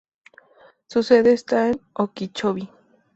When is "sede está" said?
1.03-1.69